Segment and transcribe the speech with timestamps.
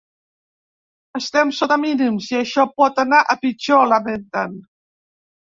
[1.19, 4.59] Estem sota mínims i això pot anar a pitjor lamenten.